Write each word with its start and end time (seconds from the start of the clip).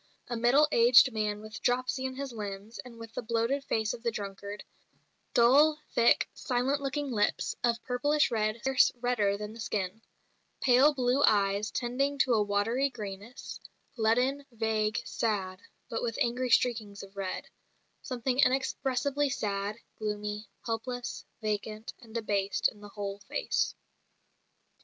A 0.29 0.35
middle 0.35 0.67
aged 0.71 1.13
man 1.13 1.41
with 1.41 1.61
dropsy 1.61 2.05
in 2.05 2.15
his 2.15 2.33
limbs, 2.33 2.79
and 2.79 2.97
with 2.97 3.13
the 3.13 3.21
bloated 3.21 3.63
face 3.63 3.93
of 3.93 4.01
the 4.01 4.09
drunkard; 4.09 4.63
"dull, 5.35 5.79
thick, 5.93 6.27
silent 6.33 6.81
looking 6.81 7.11
lips, 7.11 7.55
of 7.63 7.83
purplish 7.83 8.31
red 8.31 8.57
scarce 8.61 8.91
redder 8.99 9.37
than 9.37 9.53
the 9.53 9.59
skin; 9.59 10.01
pale 10.59 10.95
blue 10.95 11.21
eyes 11.23 11.69
tending 11.69 12.17
to 12.17 12.33
a 12.33 12.41
watery 12.41 12.89
greyness, 12.89 13.59
leaden, 13.95 14.43
vague, 14.51 14.99
sad, 15.05 15.59
but 15.87 16.01
with 16.01 16.17
angry 16.19 16.49
streakings 16.49 17.03
of 17.03 17.15
red; 17.15 17.45
something 18.01 18.39
inexpressibly 18.39 19.29
sad, 19.29 19.75
gloomy, 19.99 20.47
helpless, 20.65 21.23
vacant, 21.43 21.93
and 21.99 22.15
debased 22.15 22.67
in 22.69 22.81
the 22.81 22.89
whole 22.89 23.19
face." 23.19 23.75